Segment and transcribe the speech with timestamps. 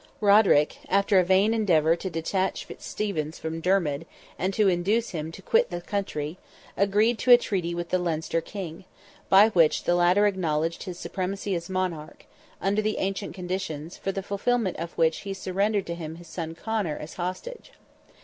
[0.19, 4.07] Roderick, after a vain endeavour to detach Fitzstephen from Dermid
[4.39, 6.39] and to induce him to quit the country,
[6.75, 8.85] agreed to a treaty with the Leinster King,
[9.29, 12.25] by which the latter acknowledged his supremacy as monarch,
[12.59, 16.55] under the ancient conditions, for the fulfilment of which he surrendered to him his son
[16.55, 17.71] Conor as hostage.